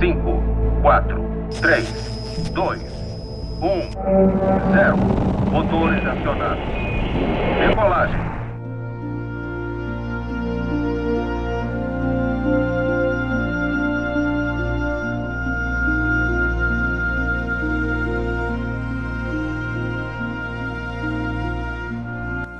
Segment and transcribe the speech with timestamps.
[0.00, 0.42] 5,
[0.80, 1.22] 4,
[1.60, 1.86] 3,
[2.54, 2.80] 2,
[3.60, 3.90] 1,
[4.72, 4.96] 0.
[5.52, 6.64] Motores acionados.
[7.58, 8.20] Decolagem.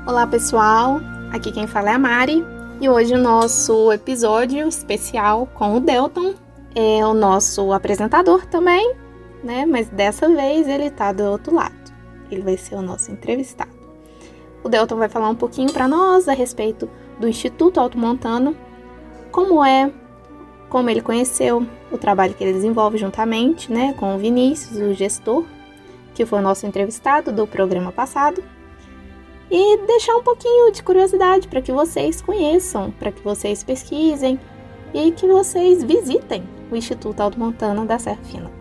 [0.06, 1.00] Olá pessoal,
[1.32, 2.44] aqui quem fala é a Mari
[2.82, 6.34] e hoje o nosso episódio especial com o Delton
[6.74, 8.94] é o nosso apresentador também,
[9.42, 9.66] né?
[9.66, 11.74] Mas dessa vez ele tá do outro lado.
[12.30, 13.70] Ele vai ser o nosso entrevistado.
[14.62, 18.54] O Delton vai falar um pouquinho para nós a respeito do Instituto Alto Montano,
[19.32, 19.92] como é,
[20.68, 25.44] como ele conheceu, o trabalho que ele desenvolve juntamente, né, com o Vinícius, o gestor,
[26.14, 28.42] que foi o nosso entrevistado do programa passado
[29.50, 34.38] e deixar um pouquinho de curiosidade para que vocês conheçam, para que vocês pesquisem
[34.94, 38.59] e que vocês visitem o Instituto Alto Montana da Serra Fina.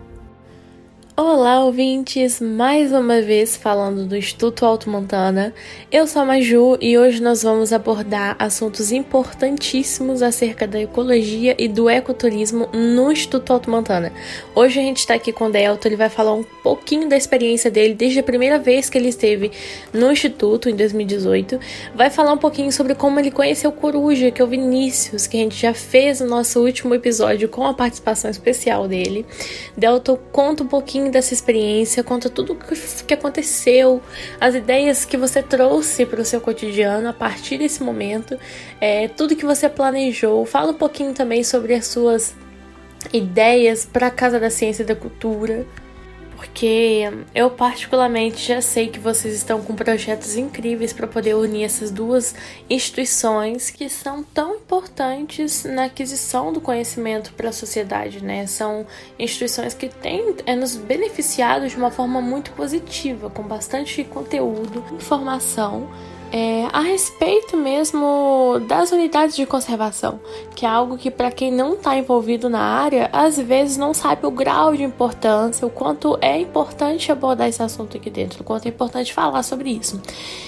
[1.16, 2.40] Olá, ouvintes!
[2.40, 5.52] Mais uma vez falando do Instituto Alto Montana.
[5.90, 11.68] Eu sou a Maju e hoje nós vamos abordar assuntos importantíssimos acerca da ecologia e
[11.68, 14.12] do ecoturismo no Instituto Alto Montana.
[14.54, 17.70] Hoje a gente está aqui com o Delta, ele vai falar um pouquinho da experiência
[17.70, 19.50] dele desde a primeira vez que ele esteve
[19.92, 21.58] no Instituto, em 2018.
[21.94, 25.36] Vai falar um pouquinho sobre como ele conheceu o Coruja, que é o Vinícius, que
[25.36, 29.26] a gente já fez no nosso último episódio com a participação especial dele.
[29.76, 34.00] Delta conta um pouquinho dessa experiência, conta tudo o que aconteceu,
[34.40, 38.38] as ideias que você trouxe para o seu cotidiano a partir desse momento,
[38.80, 40.44] é, tudo que você planejou.
[40.46, 42.34] Fala um pouquinho também sobre as suas
[43.12, 45.66] ideias para a Casa da Ciência e da Cultura
[46.40, 47.02] porque
[47.34, 52.34] eu particularmente já sei que vocês estão com projetos incríveis para poder unir essas duas
[52.70, 58.46] instituições que são tão importantes na aquisição do conhecimento para a sociedade, né?
[58.46, 58.86] São
[59.18, 65.90] instituições que têm é, nos beneficiado de uma forma muito positiva, com bastante conteúdo, informação
[66.32, 70.20] é, a respeito mesmo das unidades de conservação,
[70.54, 74.26] que é algo que para quem não está envolvido na área, às vezes não sabe
[74.26, 78.66] o grau de importância, o quanto é importante abordar esse assunto aqui dentro, o quanto
[78.66, 80.00] é importante falar sobre isso.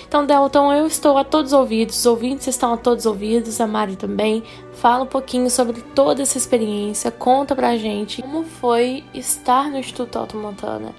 [0.07, 3.97] Então, Delton, eu estou a todos ouvidos, os ouvintes estão a todos ouvidos, a Mari
[3.97, 4.43] também.
[4.75, 10.19] Fala um pouquinho sobre toda essa experiência, conta pra gente como foi estar no Instituto
[10.19, 10.95] Alto Montana.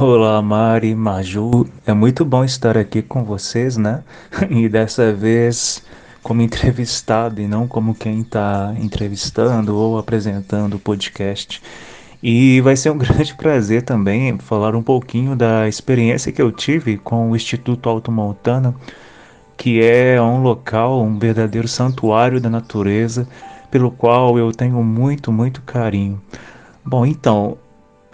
[0.00, 1.66] Olá, Mari, Maju.
[1.86, 4.02] É muito bom estar aqui com vocês, né?
[4.48, 5.82] E dessa vez
[6.22, 11.60] como entrevistado e não como quem está entrevistando ou apresentando o podcast.
[12.22, 16.96] E vai ser um grande prazer também falar um pouquinho da experiência que eu tive
[16.96, 18.74] com o Instituto Alto Montana,
[19.58, 23.28] que é um local, um verdadeiro santuário da natureza,
[23.70, 26.20] pelo qual eu tenho muito, muito carinho.
[26.84, 27.58] Bom, então,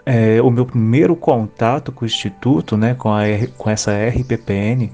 [0.09, 3.21] é, o meu primeiro contato com o Instituto, né, com, a,
[3.55, 4.89] com essa RPPN,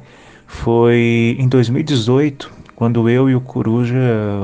[0.45, 3.95] foi em 2018, quando eu e o Coruja,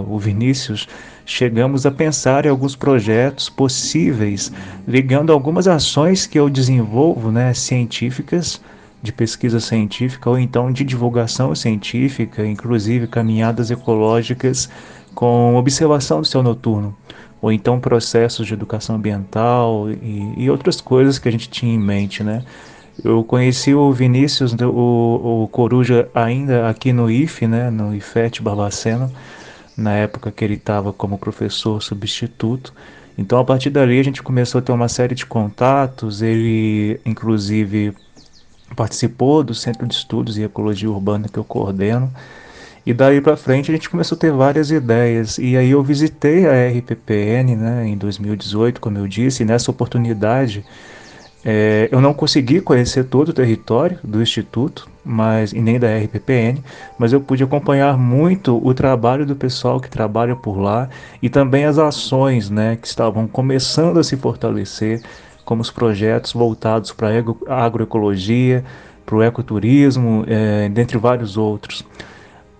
[0.07, 0.87] o Vinícius,
[1.25, 4.49] chegamos a pensar em alguns projetos possíveis,
[4.87, 8.61] ligando algumas ações que eu desenvolvo, né, científicas,
[9.03, 14.69] de pesquisa científica ou então de divulgação científica, inclusive caminhadas ecológicas
[15.13, 16.95] com observação do céu noturno
[17.41, 21.79] ou então processos de educação ambiental e, e, outras coisas que a gente tinha em
[21.79, 22.43] mente, né?
[23.03, 29.11] Eu conheci o Vinícius, o, o Coruja, ainda aqui no IFE, né, no IFET Barbacena,
[29.75, 32.73] na época que ele estava como professor substituto.
[33.17, 36.21] Então, a partir dali, a gente começou a ter uma série de contatos.
[36.21, 37.93] Ele, inclusive,
[38.75, 42.11] participou do Centro de Estudos e Ecologia Urbana que eu coordeno.
[42.85, 45.37] E daí para frente a gente começou a ter várias ideias.
[45.37, 50.65] E aí eu visitei a RPPN né, em 2018, como eu disse, e nessa oportunidade
[51.43, 56.61] é, eu não consegui conhecer todo o território do Instituto, mas e nem da RPPN,
[56.99, 60.87] mas eu pude acompanhar muito o trabalho do pessoal que trabalha por lá
[61.21, 65.01] e também as ações né, que estavam começando a se fortalecer,
[65.43, 67.09] como os projetos voltados para
[67.47, 68.63] a agroecologia,
[69.03, 71.83] para o ecoturismo, é, dentre vários outros.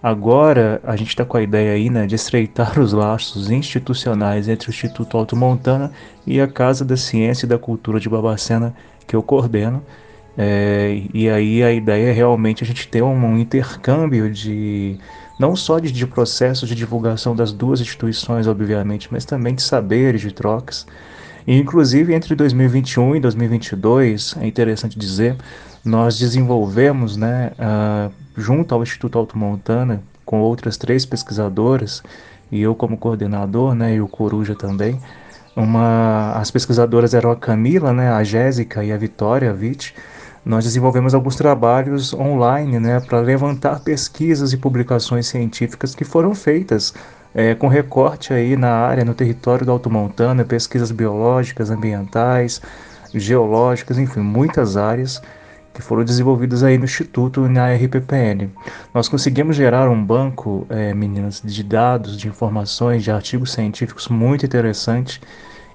[0.01, 4.69] Agora a gente está com a ideia aí né, de estreitar os laços institucionais entre
[4.69, 5.91] o Instituto Alto Montana
[6.25, 8.73] e a Casa da Ciência e da Cultura de Babacena,
[9.05, 9.83] que eu coordeno.
[10.35, 14.97] É, e aí a ideia é realmente a gente ter um intercâmbio de
[15.37, 20.21] não só de, de processos de divulgação das duas instituições, obviamente, mas também de saberes,
[20.21, 20.87] de trocas.
[21.45, 25.35] E, inclusive entre 2021 e 2022, é interessante dizer,
[25.83, 32.03] nós desenvolvemos, né, uh, junto ao Instituto Alto Montana, com outras três pesquisadoras,
[32.51, 34.99] e eu como coordenador, né, e o Coruja também,
[35.55, 39.93] uma, as pesquisadoras eram a Camila, né, a Jéssica e a Vitória Witt,
[40.43, 46.93] nós desenvolvemos alguns trabalhos online né, para levantar pesquisas e publicações científicas que foram feitas
[47.33, 52.61] é, com recorte aí na área, no território do Alto Montana, pesquisas biológicas, ambientais,
[53.13, 55.21] geológicas, enfim, muitas áreas
[55.73, 58.49] que foram desenvolvidas aí no Instituto na RPPN.
[58.93, 64.45] Nós conseguimos gerar um banco, é, meninas, de dados, de informações, de artigos científicos muito
[64.45, 65.21] interessante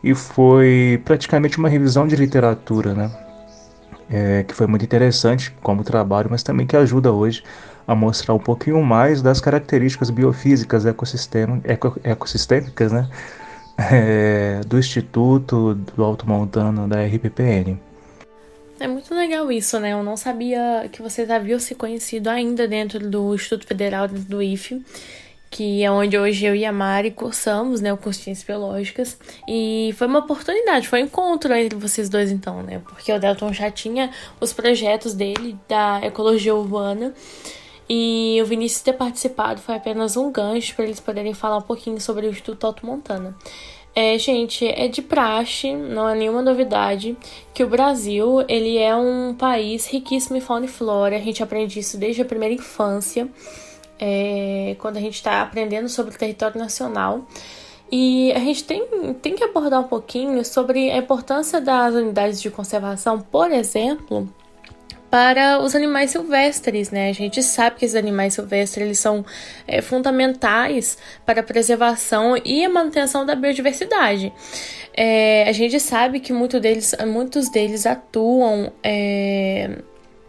[0.02, 3.10] e foi praticamente uma revisão de literatura, né?
[4.08, 7.42] É, que foi muito interessante como trabalho, mas também que ajuda hoje
[7.88, 13.08] a mostrar um pouquinho mais das características biofísicas ecossistema, eco, ecossistêmicas né?
[13.78, 17.78] É, do Instituto do Alto Montano da RPPN.
[19.08, 19.92] Muito legal isso, né?
[19.92, 24.42] Eu não sabia que vocês haviam se conhecido ainda dentro do Instituto Federal, dentro do
[24.42, 24.84] IFE,
[25.48, 29.16] que é onde hoje eu e a Mari cursamos, né, o curso de Ciências Biológicas.
[29.46, 32.82] E foi uma oportunidade, foi um encontro entre vocês dois, então, né?
[32.84, 34.10] Porque o Delton já tinha
[34.40, 37.14] os projetos dele da ecologia urbana.
[37.88, 42.00] E o Vinícius ter participado foi apenas um gancho para eles poderem falar um pouquinho
[42.00, 43.36] sobre o Instituto Alto Montana.
[43.98, 47.16] É, gente, é de praxe, não é nenhuma novidade,
[47.54, 51.16] que o Brasil, ele é um país riquíssimo em fauna e flora.
[51.16, 53.26] A gente aprende isso desde a primeira infância,
[53.98, 57.24] é, quando a gente está aprendendo sobre o território nacional.
[57.90, 58.84] E a gente tem,
[59.14, 64.28] tem que abordar um pouquinho sobre a importância das unidades de conservação, por exemplo,
[65.16, 67.08] para os animais silvestres, né?
[67.08, 69.24] A gente sabe que esses animais silvestres eles são
[69.66, 74.30] é, fundamentais para a preservação e a manutenção da biodiversidade.
[74.94, 79.78] É, a gente sabe que muito deles, muitos deles atuam é,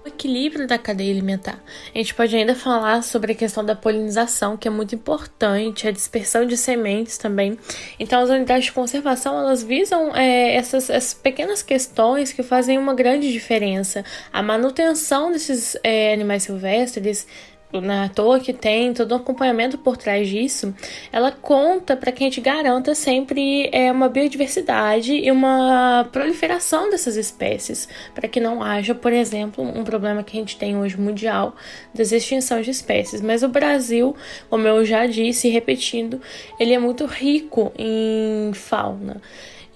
[0.08, 1.62] equilíbrio da cadeia alimentar.
[1.94, 5.92] A gente pode ainda falar sobre a questão da polinização, que é muito importante, a
[5.92, 7.58] dispersão de sementes também.
[8.00, 12.94] Então, as unidades de conservação elas visam é, essas, essas, pequenas questões que fazem uma
[12.94, 14.04] grande diferença.
[14.32, 17.28] A manutenção desses é, animais silvestres
[17.74, 20.74] na é toa que tem todo um acompanhamento por trás disso,
[21.12, 27.18] ela conta para que a gente garanta sempre é, uma biodiversidade e uma proliferação dessas
[27.18, 31.56] espécies, para que não haja, por exemplo, um problema que a gente tem hoje mundial
[31.94, 33.22] das extinções de espécies.
[33.22, 34.16] Mas o Brasil,
[34.50, 36.22] como eu já disse, repetindo,
[36.60, 39.22] ele é muito rico em fauna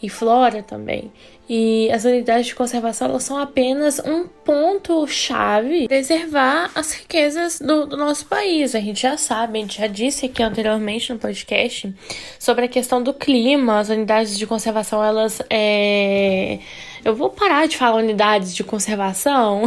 [0.01, 1.11] e flora também.
[1.53, 7.97] E as unidades de conservação elas são apenas um ponto-chave preservar as riquezas do, do,
[7.97, 8.73] nosso país.
[8.73, 11.93] A gente já sabe, a gente já disse aqui anteriormente no podcast
[12.39, 13.79] sobre a questão do clima.
[13.79, 16.59] As unidades de conservação elas é
[17.03, 19.63] eu vou parar de falar unidades de conservação.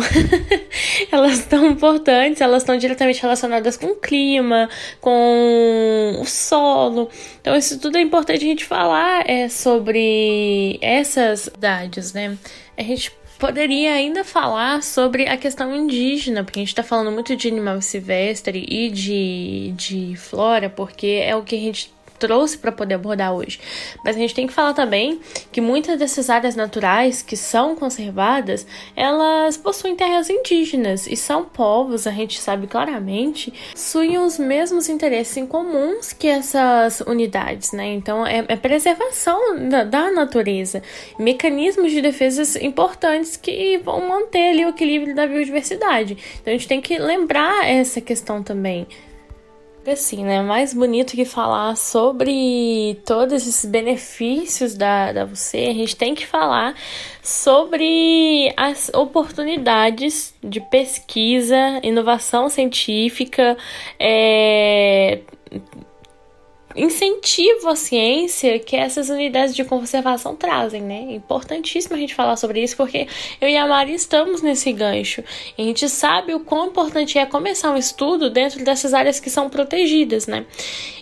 [1.10, 4.68] elas estão importantes, elas estão diretamente relacionadas com o clima,
[5.00, 7.08] com o solo.
[7.40, 12.36] Então, isso tudo é importante a gente falar é, sobre essas unidades, né?
[12.76, 17.34] A gente poderia ainda falar sobre a questão indígena, porque a gente está falando muito
[17.36, 22.72] de animal silvestre e de, de flora, porque é o que a gente trouxe para
[22.72, 23.60] poder abordar hoje.
[24.04, 25.20] Mas a gente tem que falar também
[25.52, 28.66] que muitas dessas áreas naturais que são conservadas,
[28.96, 35.36] elas possuem terras indígenas e são povos, a gente sabe claramente, possuem os mesmos interesses
[35.36, 37.86] em comuns que essas unidades, né?
[37.94, 40.82] Então é, é preservação da, da natureza,
[41.18, 46.16] mecanismos de defesas importantes que vão manter ali o equilíbrio da biodiversidade.
[46.40, 48.86] Então a gente tem que lembrar essa questão também
[49.92, 50.42] assim, né?
[50.42, 56.26] Mais bonito que falar sobre todos esses benefícios da, da você, a gente tem que
[56.26, 56.74] falar
[57.22, 63.56] sobre as oportunidades de pesquisa, inovação científica,
[63.98, 65.20] é,
[66.74, 71.06] incentivo à ciência que essas unidades de conservação trazem, né?
[71.10, 73.06] É importantíssimo a gente falar sobre isso porque
[73.40, 75.22] eu e a Mari estamos nesse gancho.
[75.56, 79.30] E a gente sabe o quão importante é começar um estudo dentro dessas áreas que
[79.30, 80.46] são protegidas, né?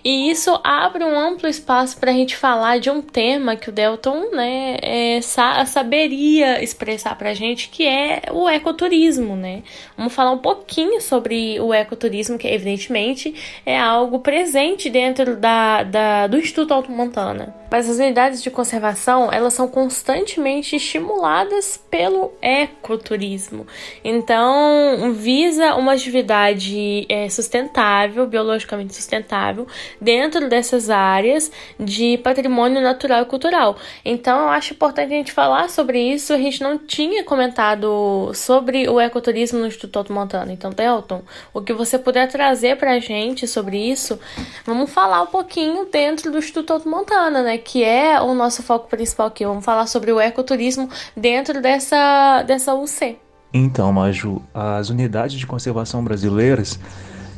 [0.04, 3.72] E isso abre um amplo espaço para a gente falar de um tema que o
[3.72, 9.62] Delton, né, é, sa saberia expressar para a gente, que é o ecoturismo, né?
[9.96, 13.32] Vamos falar um pouquinho sobre o ecoturismo, que evidentemente
[13.64, 17.54] é algo presente dentro da da, do Instituto Alto Montana.
[17.70, 23.66] Mas as unidades de conservação, elas são constantemente estimuladas pelo ecoturismo.
[24.04, 29.66] Então, visa uma atividade é, sustentável, biologicamente sustentável,
[29.98, 31.50] dentro dessas áreas
[31.80, 33.78] de patrimônio natural e cultural.
[34.04, 36.34] Então, eu acho importante a gente falar sobre isso.
[36.34, 40.52] A gente não tinha comentado sobre o ecoturismo no Instituto Alto Montana.
[40.52, 41.22] Então, Delton,
[41.54, 44.20] o que você puder trazer pra gente sobre isso,
[44.66, 47.58] vamos falar um pouquinho pouquinho dentro do Instituto Alto Montana, né?
[47.58, 49.44] Que é o nosso foco principal aqui.
[49.44, 53.18] Vamos falar sobre o ecoturismo dentro dessa, dessa UC.
[53.52, 56.80] Então, Maju, as unidades de conservação brasileiras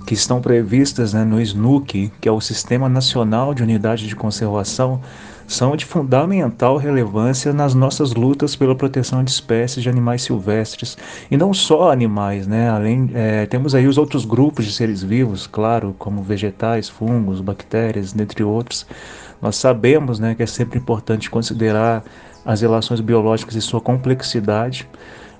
[0.06, 5.00] que estão previstas né, no SNUC, que é o Sistema Nacional de Unidade de Conservação,
[5.46, 10.96] são de fundamental relevância nas nossas lutas pela proteção de espécies de animais silvestres
[11.30, 12.68] e não só animais, né?
[12.70, 18.12] Além é, temos aí os outros grupos de seres vivos, claro, como vegetais, fungos, bactérias,
[18.12, 18.86] dentre outros.
[19.40, 22.02] Nós sabemos, né, que é sempre importante considerar
[22.44, 24.88] as relações biológicas e sua complexidade.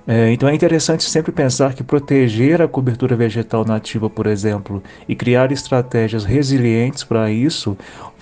[0.07, 5.15] É, então é interessante sempre pensar que proteger a cobertura vegetal nativa, por exemplo, e
[5.15, 7.75] criar estratégias resilientes para isso,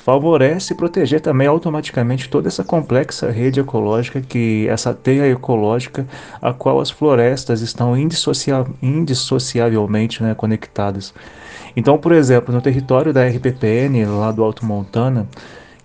[0.03, 6.05] favorece proteger também automaticamente toda essa complexa rede ecológica que essa teia ecológica
[6.41, 11.13] a qual as florestas estão indissocia indissociavelmente né, conectadas.
[11.73, 15.25] Então, por exemplo, no território da RPPN, lá do Alto Montana,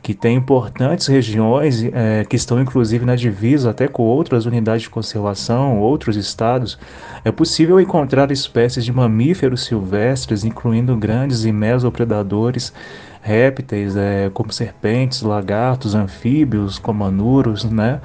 [0.02, 4.90] que tem importantes regiões é, que estão inclusive na divisa até com outras unidades de
[4.90, 6.76] conservação, outros estados,
[7.24, 12.72] é possível encontrar espécies de mamíferos silvestres, incluindo grandes e mesopredadores,
[13.28, 18.00] répteis, é, como serpentes, lagartos, anfíbios, como anuros, né?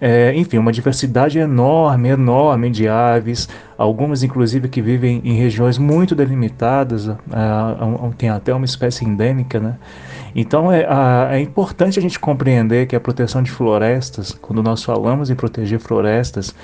[0.00, 6.14] É, enfim, uma diversidade enorme, enorme de aves, algumas inclusive que vivem em regiões muito
[6.14, 7.10] delimitadas,
[8.16, 9.74] tem até uma espécie endêmica, né?
[10.36, 10.86] Então é,
[11.32, 15.80] é importante a gente compreender que a proteção de florestas, quando nós falamos em proteger
[15.80, 16.54] florestas,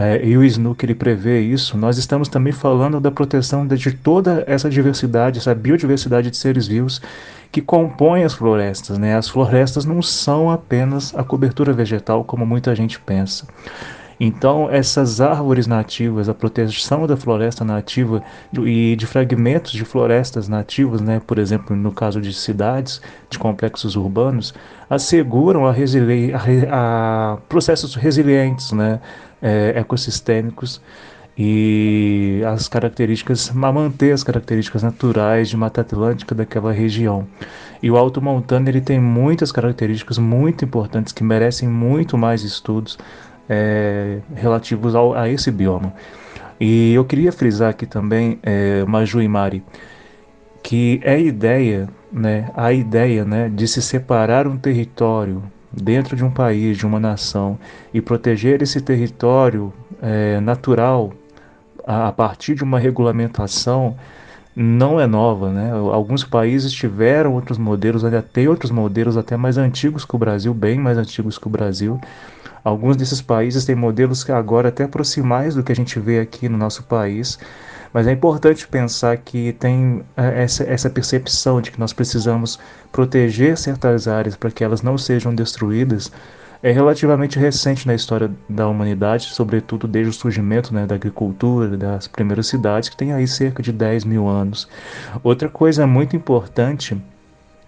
[0.00, 4.44] é, e o SNUC ele prevê isso, nós estamos também falando da proteção de toda
[4.46, 7.02] essa diversidade, essa biodiversidade de seres vivos
[7.50, 8.96] que compõem as florestas.
[8.96, 9.16] Né?
[9.16, 13.48] As florestas não são apenas a cobertura vegetal, como muita gente pensa.
[14.20, 21.00] Então, essas árvores nativas, a proteção da floresta nativa e de fragmentos de florestas nativas,
[21.00, 24.54] né, por exemplo, no caso de cidades, de complexos urbanos,
[24.88, 29.00] asseguram a, a, a processos resilientes, né,
[29.42, 30.80] é, ecossistêmicos
[31.36, 37.26] e as características, manter as características naturais de Mata Atlântica daquela região.
[37.80, 42.98] E o Alto Montana ele tem muitas características muito importantes que merecem muito mais estudos
[43.48, 45.94] é, relativos ao, a esse bioma.
[46.60, 49.62] E eu queria frisar aqui também, é, Maju e Mari,
[50.60, 55.40] que é a ideia, né, a ideia né, de se separar um território
[55.72, 57.58] dentro de um país, de uma nação,
[57.92, 61.12] e proteger esse território é, natural
[61.86, 63.96] a, a, partir de uma regulamentação
[64.54, 65.70] não é nova, né?
[65.70, 70.52] Alguns países tiveram outros modelos, ainda tem outros modelos até mais antigos que o Brasil,
[70.52, 72.00] bem mais antigos que o Brasil.
[72.64, 76.48] Alguns desses países têm modelos que agora até aproximais do que a gente vê aqui
[76.48, 77.38] no nosso país,
[77.92, 82.58] mas é importante pensar que tem é, essa, essa percepção de que nós precisamos
[82.92, 86.10] proteger certas áreas para que elas não sejam destruídas.
[86.60, 92.08] É relativamente recente na história da humanidade, sobretudo desde o surgimento né, da agricultura, das
[92.08, 94.68] primeiras cidades, que tem aí cerca de 10 mil anos.
[95.22, 97.00] Outra coisa muito importante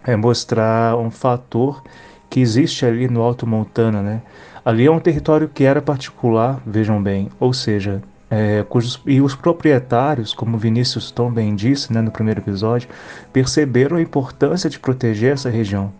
[0.04, 1.82] é mostrar um fator
[2.28, 4.22] que existe ali no Alto Montana, né?
[4.64, 9.34] Ali é um território que era particular, vejam bem, ou seja, é, cujos, e os
[9.34, 12.88] proprietários, como Vinícius Tom bem disse né, no primeiro episódio,
[13.32, 15.92] perceberam a importância de proteger essa região.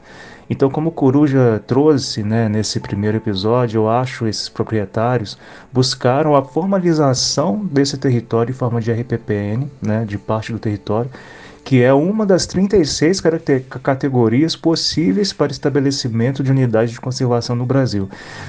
[0.49, 5.39] Então, como Coruja trouxe né, nesse primeiro episódio, eu acho esses proprietários
[5.73, 11.11] buscaram a formalização desse território em forma de RPPN, né, de parte do território,
[11.65, 13.21] que é uma das 36
[13.83, 18.09] categorias possíveis para estabelecimento de unidade de conservação no Brasil.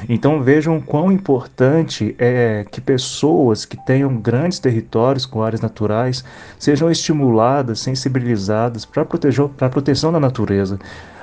[0.09, 6.23] Então vejam quão importante é que pessoas que tenham grandes territórios com áreas naturais
[6.57, 10.79] sejam estimuladas, sensibilizadas para a proteção da natureza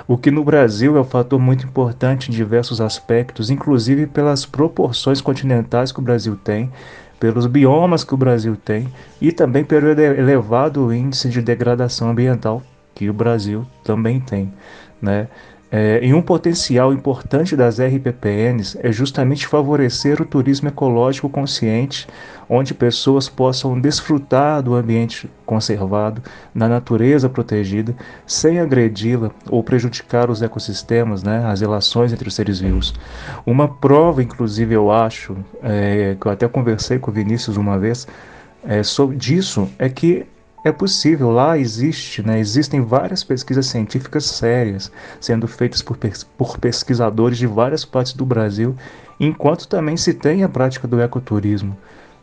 [0.08, 5.20] o que no Brasil é um fator muito importante em diversos aspectos, inclusive pelas proporções
[5.20, 6.72] continentais que o Brasil tem,
[7.18, 8.88] pelos biomas que o Brasil tem
[9.20, 12.62] e também pelo elevado índice de degradação ambiental
[12.94, 14.52] que o Brasil também tem,
[15.00, 15.28] né?
[15.70, 22.06] É, e um potencial importante das RPPNs é justamente favorecer o turismo ecológico consciente,
[22.48, 26.22] onde pessoas possam desfrutar do ambiente conservado,
[26.54, 27.94] da natureza protegida,
[28.26, 32.94] sem agredi-la ou prejudicar os ecossistemas, né, as relações entre os seres vivos.
[33.44, 38.08] Uma prova, inclusive, eu acho, é, que eu até conversei com o Vinícius uma vez,
[38.66, 40.26] é, sobre disso, é que
[40.68, 45.98] é possível, lá existe, né, existem várias pesquisas científicas sérias sendo feitas por,
[46.36, 48.76] por pesquisadores de várias partes do Brasil,
[49.18, 51.76] enquanto também se tem a prática do ecoturismo.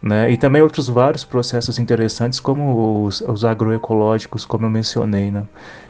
[0.06, 0.32] Né?
[0.32, 5.32] E também outros vários processos interessantes, como os, os agroecológicos, como eu mencionei.
[5.32, 5.44] Né?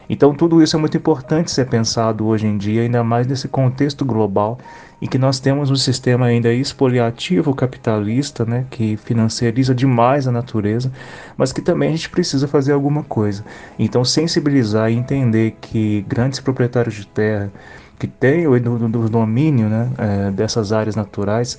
[0.08, 4.06] Então, tudo isso é muito importante ser pensado hoje em dia, ainda mais nesse contexto
[4.06, 4.56] global
[5.02, 10.90] em que nós temos um sistema ainda expoliativo capitalista, né, que financiariza demais a natureza,
[11.36, 13.44] mas que também a gente precisa fazer alguma coisa.
[13.78, 17.52] Então, sensibilizar e entender que grandes proprietários de terra
[17.98, 18.58] que têm o
[19.10, 21.58] domínio né, é, dessas áreas naturais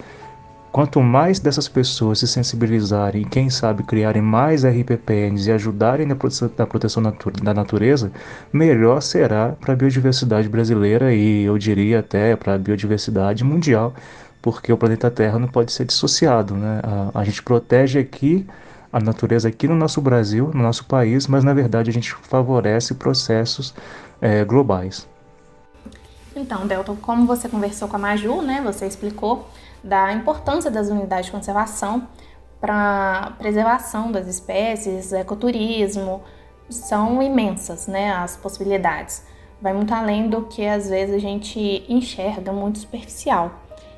[0.78, 6.16] Quanto mais dessas pessoas se sensibilizarem e, quem sabe, criarem mais RPPNs e ajudarem na
[6.16, 7.02] proteção,
[7.42, 8.12] da natureza,
[8.54, 13.92] melhor será para a biodiversidade brasileira e, eu diria, até para a biodiversidade mundial,
[14.40, 16.54] porque o planeta Terra não pode ser dissociado.
[16.54, 16.80] Né?
[16.84, 18.46] A, a gente protege aqui
[18.94, 22.94] a natureza aqui no nosso Brasil, no nosso país, mas na verdade a gente favorece
[22.94, 23.74] processos
[24.22, 25.08] é, globais.
[26.36, 29.50] Então, Delton, como você conversou com a Maju, né, você explicou
[29.84, 32.08] da importância das unidades de conservação
[32.60, 36.22] para preservação das espécies, ecoturismo,
[36.70, 39.24] são imensas, né, as possibilidades.
[39.62, 43.52] Vai muito além do que às vezes a gente enxerga muito superficial.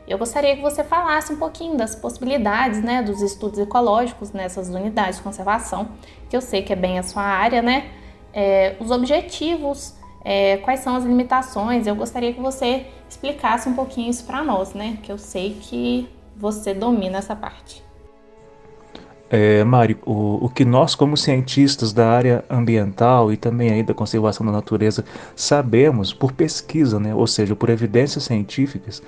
[0.07, 5.17] Eu gostaria que você falasse um pouquinho das possibilidades, né, dos estudos ecológicos nessas unidades
[5.17, 5.89] de conservação,
[6.29, 7.91] que eu sei que é bem a sua área, né,
[8.33, 11.87] é, os objetivos é, quais são as limitações.
[11.87, 14.97] Eu gostaria que você explicasse um pouquinho isso para nós, né?
[15.03, 17.83] Que eu sei que você domina essa parte.
[19.29, 23.93] É, Mari, o, o que nós, como cientistas da área ambiental e também aí da
[23.93, 29.03] conservação da natureza, sabemos por pesquisa, né, ou seja, por evidências científicas,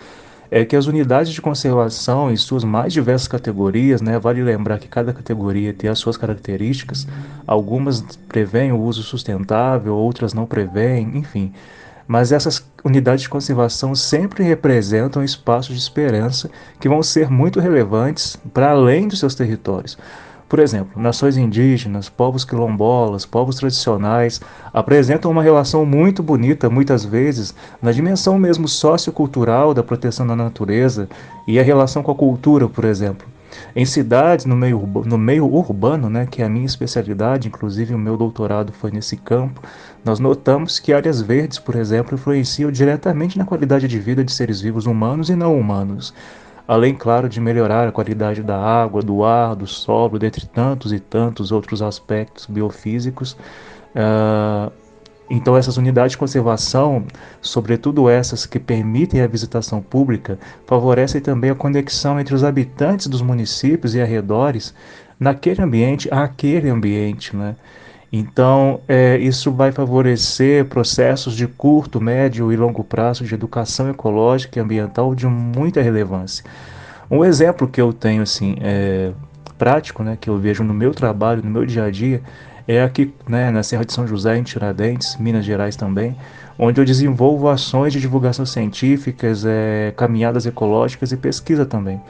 [0.51, 4.87] é que as unidades de conservação em suas mais diversas categorias, né, vale lembrar que
[4.89, 7.07] cada categoria tem as suas características,
[7.47, 11.53] algumas prevêem o uso sustentável, outras não prevêem, enfim.
[12.05, 18.35] Mas essas unidades de conservação sempre representam espaços de esperança que vão ser muito relevantes
[18.53, 19.97] para além dos seus territórios.
[20.51, 24.41] Por exemplo, nações indígenas, povos quilombolas, povos tradicionais
[24.73, 31.07] apresentam uma relação muito bonita, muitas vezes, na dimensão mesmo sociocultural da proteção da natureza
[31.47, 33.25] e a relação com a cultura, por exemplo.
[33.73, 37.97] Em cidades, no meio, no meio urbano, né, que é a minha especialidade, inclusive o
[37.97, 39.61] meu doutorado foi nesse campo,
[40.03, 44.59] nós notamos que áreas verdes, por exemplo, influenciam diretamente na qualidade de vida de seres
[44.59, 46.13] vivos humanos e não humanos
[46.67, 50.99] além, claro, de melhorar a qualidade da água, do ar, do solo, dentre tantos e
[50.99, 53.33] tantos outros aspectos biofísicos.
[53.95, 54.71] Uh,
[55.29, 57.05] então, essas unidades de conservação,
[57.41, 63.21] sobretudo essas que permitem a visitação pública, favorecem também a conexão entre os habitantes dos
[63.21, 64.73] municípios e arredores
[65.17, 67.55] naquele ambiente, aquele ambiente, né?
[68.11, 74.59] Então, é, isso vai favorecer processos de curto, médio e longo prazo de educação ecológica
[74.59, 76.43] e ambiental de muita relevância.
[77.09, 79.11] Um exemplo que eu tenho assim, é,
[79.57, 82.21] prático, né, que eu vejo no meu trabalho, no meu dia a dia,
[82.67, 86.15] é aqui né, na Serra de São José, em Tiradentes, Minas Gerais também,
[86.59, 92.01] onde eu desenvolvo ações de divulgação científicas, é, caminhadas ecológicas e pesquisa também.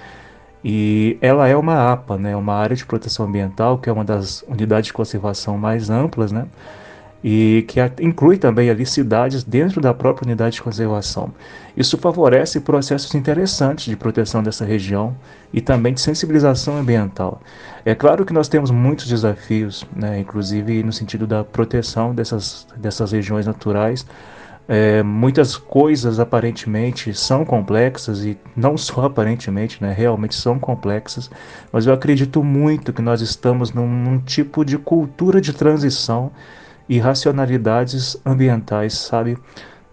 [0.64, 4.44] E ela é uma APA, né, uma área de proteção ambiental, que é uma das
[4.48, 6.46] unidades de conservação mais amplas, né,
[7.24, 11.32] e que inclui também ali cidades dentro da própria unidade de conservação.
[11.78, 15.16] Isso favorece processos interessantes de proteção dessa região
[15.54, 17.42] e também de sensibilização ambiental.
[17.86, 23.12] É claro que nós temos muitos desafios, né, inclusive no sentido da proteção dessas, dessas
[23.12, 24.06] regiões naturais,
[24.68, 31.30] é, muitas coisas aparentemente são complexas e não só aparentemente, né, realmente são complexas,
[31.72, 36.32] mas eu acredito muito que nós estamos num, num tipo de cultura de transição
[36.88, 39.38] e racionalidades ambientais, sabe?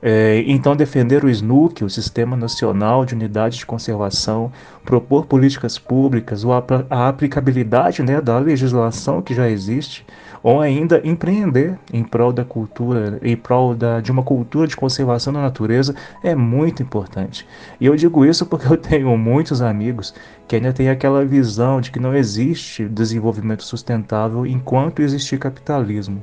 [0.01, 4.53] É, então, defender o SNUC, o Sistema Nacional de Unidade de Conservação,
[4.85, 10.07] propor políticas públicas, a, a aplicabilidade né, da legislação que já existe,
[10.43, 15.33] ou ainda empreender em prol da cultura, em prol da, de uma cultura de conservação
[15.33, 17.47] da natureza, é muito importante.
[17.81, 20.15] E eu digo isso porque eu tenho muitos amigos
[20.47, 26.23] que ainda têm aquela visão de que não existe desenvolvimento sustentável enquanto existir capitalismo.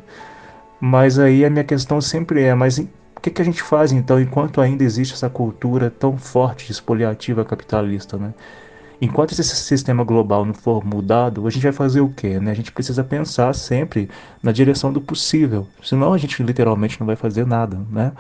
[0.80, 2.80] Mas aí a minha questão sempre é, mas
[3.26, 8.18] que, que a gente faz então enquanto ainda existe essa cultura tão forte, expoliativa capitalista,
[8.18, 8.34] né?
[9.02, 12.40] Enquanto esse sistema global não for mudado, a gente vai fazer o quê?
[12.40, 12.52] Né?
[12.52, 14.10] A gente precisa pensar sempre
[14.42, 18.12] na direção do possível, senão a gente literalmente não vai fazer nada, né?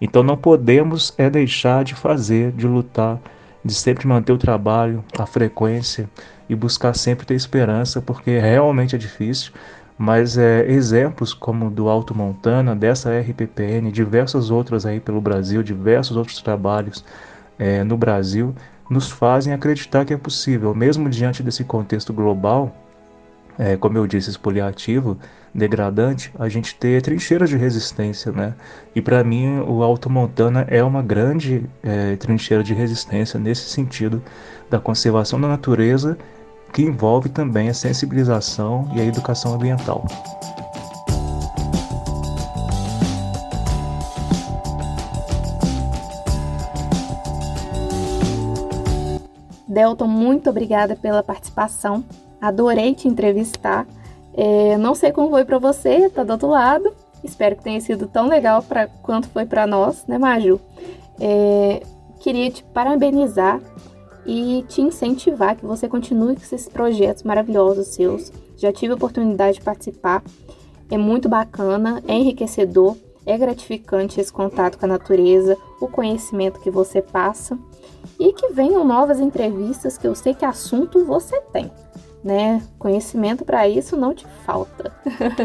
[0.00, 3.20] Então não podemos é deixar de fazer, de lutar,
[3.62, 6.08] de sempre manter o trabalho, a frequência
[6.48, 9.52] e buscar sempre ter esperança, porque realmente é difícil
[10.02, 16.16] mas é, exemplos como do Alto Montana, dessa RPPN, diversas outras aí pelo Brasil, diversos
[16.16, 17.04] outros trabalhos
[17.58, 18.54] é, no Brasil,
[18.90, 22.74] nos fazem acreditar que é possível, mesmo diante desse contexto global,
[23.56, 25.16] é, como eu disse, expoliativo,
[25.54, 28.54] degradante, a gente ter trincheiras de resistência, né?
[28.94, 34.22] E para mim o Alto Montana é uma grande é, trincheira de resistência nesse sentido
[34.68, 36.18] da conservação da natureza
[36.72, 40.06] que envolve também a sensibilização e a educação ambiental.
[49.70, 52.04] Delton, muito obrigada pela participação.
[52.40, 53.86] Adorei te entrevistar.
[54.34, 56.92] É, não sei como foi para você, tá do outro lado.
[57.22, 60.60] Espero que tenha sido tão legal para quanto foi para nós, né, Maju?
[61.20, 61.82] É,
[62.18, 63.60] queria te parabenizar
[64.26, 68.32] e te incentivar que você continue com esses projetos maravilhosos seus.
[68.56, 70.22] Já tive a oportunidade de participar,
[70.90, 76.70] é muito bacana, é enriquecedor, é gratificante esse contato com a natureza, o conhecimento que
[76.70, 77.58] você passa
[78.20, 81.72] e que venham novas entrevistas que eu sei que assunto você tem.
[82.22, 82.62] Né?
[82.78, 84.92] Conhecimento para isso não te falta.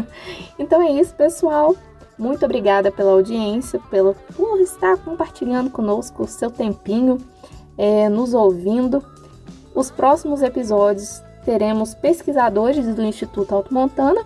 [0.58, 1.74] então é isso, pessoal.
[2.18, 7.16] Muito obrigada pela audiência, pelo, por estar compartilhando conosco o seu tempinho
[7.78, 9.02] é, nos ouvindo.
[9.74, 14.22] Os próximos episódios teremos pesquisadores do Instituto Alto Montana,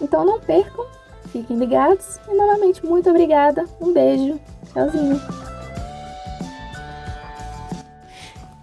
[0.00, 0.86] então não percam,
[1.26, 4.40] fiquem ligados e novamente muito obrigada, um beijo,
[4.72, 5.20] tchauzinho.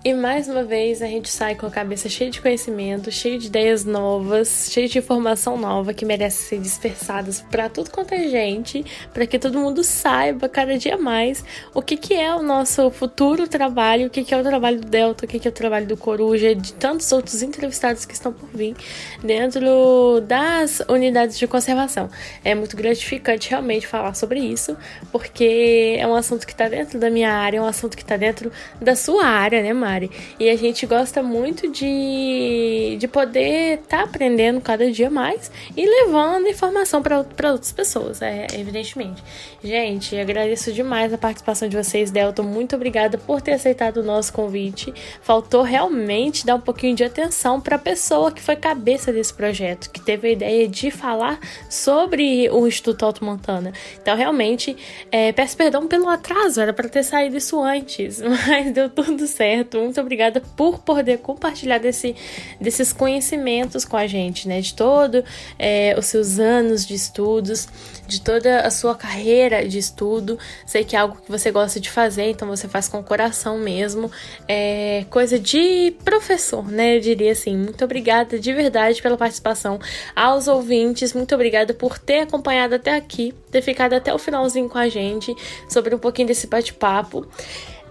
[0.01, 3.47] E mais uma vez a gente sai com a cabeça cheia de conhecimento, cheia de
[3.47, 8.85] ideias novas, cheia de informação nova que merece ser dispersadas para tudo quanto é gente,
[9.13, 13.45] para que todo mundo saiba cada dia mais o que, que é o nosso futuro
[13.45, 15.85] trabalho, o que, que é o trabalho do Delta, o que, que é o trabalho
[15.85, 18.77] do Coruja, de tantos outros entrevistados que estão por vir
[19.21, 22.09] dentro das unidades de conservação.
[22.45, 24.77] É muito gratificante realmente falar sobre isso,
[25.11, 28.15] porque é um assunto que está dentro da minha área, é um assunto que está
[28.15, 28.49] dentro
[28.81, 29.88] da sua área, né, Mari?
[29.89, 30.11] Mari.
[30.39, 35.85] E a gente gosta muito de, de poder estar tá aprendendo cada dia mais e
[35.85, 39.23] levando informação para outras pessoas, é, evidentemente.
[39.63, 42.43] Gente, agradeço demais a participação de vocês, Delton.
[42.43, 44.93] Muito obrigada por ter aceitado o nosso convite.
[45.21, 49.89] Faltou realmente dar um pouquinho de atenção para a pessoa que foi cabeça desse projeto,
[49.89, 53.73] que teve a ideia de falar sobre o Instituto Alto Montana.
[54.01, 54.77] Então, realmente,
[55.11, 59.78] é, peço perdão pelo atraso, era para ter saído isso antes, mas deu tudo certo
[59.83, 62.15] muito obrigada por poder compartilhar desse,
[62.59, 64.61] desses conhecimentos com a gente, né?
[64.61, 65.23] De todo
[65.57, 67.67] é, os seus anos de estudos,
[68.07, 70.37] de toda a sua carreira de estudo.
[70.65, 73.57] Sei que é algo que você gosta de fazer, então você faz com o coração
[73.57, 74.11] mesmo.
[74.47, 76.97] É coisa de professor, né?
[76.97, 77.55] Eu diria assim.
[77.55, 79.79] Muito obrigada de verdade pela participação.
[80.15, 84.77] Aos ouvintes, muito obrigada por ter acompanhado até aqui, ter ficado até o finalzinho com
[84.77, 85.35] a gente
[85.67, 87.27] sobre um pouquinho desse bate-papo.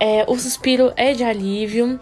[0.00, 1.98] É, o suspiro é de alívio,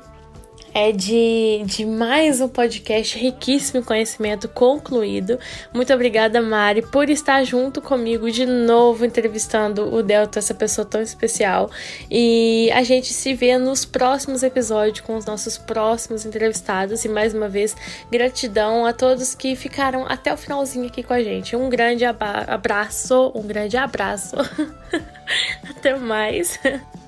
[0.79, 5.39] é de, de mais um podcast riquíssimo em conhecimento concluído.
[5.73, 11.01] Muito obrigada, Mari, por estar junto comigo de novo, entrevistando o Delta, essa pessoa tão
[11.01, 11.71] especial.
[12.11, 17.07] E a gente se vê nos próximos episódios com os nossos próximos entrevistados.
[17.07, 17.75] E mais uma vez,
[18.13, 21.57] gratidão a todos que ficaram até o finalzinho aqui com a gente.
[21.57, 24.37] Um grande abraço, um grande abraço.
[25.71, 26.61] até mais.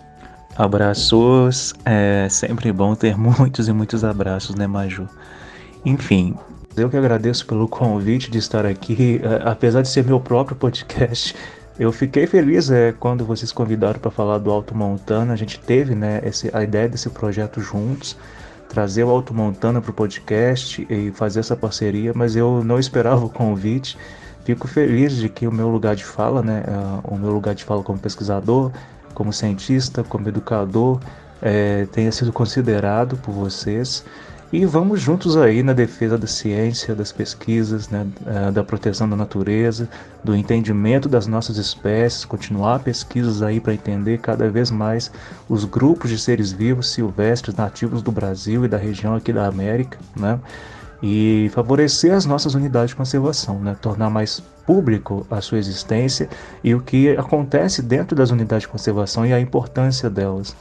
[0.58, 5.08] Abraços, é sempre bom ter muitos e muitos abraços, né, Maju?
[5.84, 6.34] Enfim,
[6.76, 11.36] eu que agradeço pelo convite de estar aqui, é, apesar de ser meu próprio podcast.
[11.78, 15.32] Eu fiquei feliz é, quando vocês convidaram para falar do Alto Montana.
[15.32, 18.16] A gente teve né, esse, a ideia desse projeto juntos,
[18.68, 23.24] trazer o Alto Montana para o podcast e fazer essa parceria, mas eu não esperava
[23.24, 23.96] o convite.
[24.44, 26.64] fico feliz de que o meu lugar de fala, né,
[27.04, 28.72] o meu lugar de fala como pesquisador,
[29.18, 31.00] como cientista, como educador,
[31.42, 34.04] é, tenha sido considerado por vocês.
[34.50, 38.06] E vamos juntos aí na defesa da ciência, das pesquisas, né,
[38.50, 39.86] da proteção da natureza,
[40.24, 45.12] do entendimento das nossas espécies, continuar pesquisas aí para entender cada vez mais
[45.50, 49.98] os grupos de seres vivos silvestres nativos do Brasil e da região aqui da América,
[50.16, 50.38] né?
[51.02, 53.76] E favorecer as nossas unidades de conservação, né?
[53.80, 56.28] tornar mais público a sua existência
[56.62, 60.56] e o que acontece dentro das unidades de conservação e a importância delas.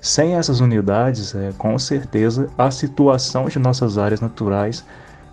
[0.00, 4.84] Sem essas unidades, é, com certeza, a situação de nossas áreas naturais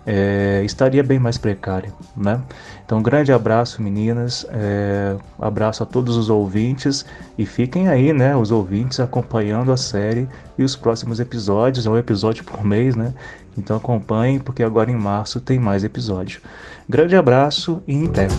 [0.04, 1.92] é, estaria bem mais precária.
[2.16, 2.40] Né?
[2.84, 7.04] Então, grande abraço, meninas, é, abraço a todos os ouvintes
[7.36, 11.98] e fiquem aí, né, os ouvintes, acompanhando a série e os próximos episódios, é um
[11.98, 13.12] episódio por mês, né?
[13.58, 16.40] Então acompanhem, porque agora em março tem mais episódio.
[16.88, 18.36] Grande abraço e breve.